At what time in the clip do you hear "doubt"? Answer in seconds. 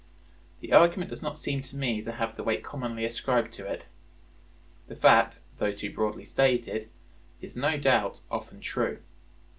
7.77-8.21